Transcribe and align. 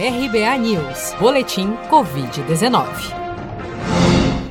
RBA 0.00 0.56
News, 0.58 1.12
Boletim 1.18 1.72
Covid-19. 1.90 2.86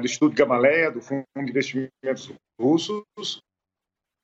do 0.00 0.04
Instituto 0.04 0.36
Gamaleia, 0.36 0.90
do 0.90 1.00
Fundo 1.00 1.24
de 1.36 1.50
Investimentos 1.50 2.32
Russos. 2.60 3.04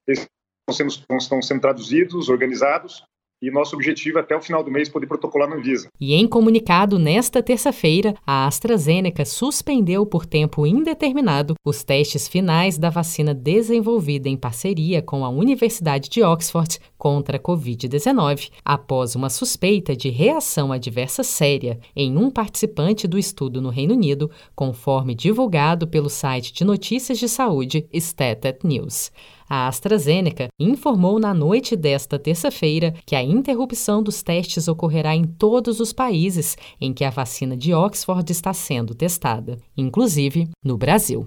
Eles 0.07 0.29
estão 0.69 0.91
sendo, 0.91 1.19
estão 1.19 1.43
sendo 1.43 1.61
traduzidos, 1.61 2.29
organizados, 2.29 3.05
e 3.43 3.51
nosso 3.51 3.75
objetivo 3.75 4.19
é 4.19 4.21
até 4.21 4.37
o 4.37 4.41
final 4.41 4.63
do 4.63 4.71
mês 4.71 4.89
poder 4.89 5.09
protocolar 5.09 5.51
na 5.51 5.57
Anvisa. 5.57 5.89
E 6.01 6.15
em 6.15 6.29
comunicado 6.29 6.97
nesta 6.97 7.43
terça-feira, 7.43 8.15
a 8.25 8.47
AstraZeneca 8.47 9.25
suspendeu 9.25 10.07
por 10.07 10.25
tempo 10.25 10.65
indeterminado 10.65 11.55
os 11.65 11.83
testes 11.83 12.29
finais 12.29 12.79
da 12.79 12.89
vacina 12.89 13.35
desenvolvida 13.35 14.29
em 14.29 14.37
parceria 14.37 15.03
com 15.03 15.25
a 15.25 15.29
Universidade 15.29 16.09
de 16.09 16.23
Oxford 16.23 16.79
contra 16.97 17.37
a 17.37 17.41
Covid-19, 17.41 18.51
após 18.65 19.17
uma 19.17 19.29
suspeita 19.29 19.97
de 19.97 20.09
reação 20.09 20.71
adversa 20.71 21.25
séria 21.25 21.81
em 21.97 22.17
um 22.17 22.31
participante 22.31 23.09
do 23.09 23.19
estudo 23.19 23.61
no 23.61 23.71
Reino 23.71 23.95
Unido, 23.95 24.31
conforme 24.55 25.15
divulgado 25.15 25.89
pelo 25.89 26.09
site 26.09 26.53
de 26.53 26.65
notícias 26.65 27.19
de 27.19 27.29
saúde 27.29 27.89
Statet 27.93 28.61
News. 28.63 29.11
A 29.49 29.69
AstraZeneca 29.69 30.49
informou 30.59 31.19
na 31.19 31.35
noite 31.35 31.77
desta 31.77 32.19
terça-feira 32.19 32.95
que 33.05 33.17
a 33.17 33.23
interrupção 33.23 34.03
dos 34.03 34.23
testes 34.23 34.69
ocorrerá 34.69 35.15
em 35.15 35.25
todos 35.25 35.81
os 35.81 35.93
países 35.93 36.57
em 36.81 36.93
que 36.93 37.05
a 37.05 37.11
vacina 37.11 37.57
de 37.57 37.75
Oxford 37.75 38.31
está 38.31 38.53
sendo 38.53 38.95
testada, 38.95 39.59
inclusive 39.77 40.49
no 40.65 40.77
Brasil. 40.77 41.27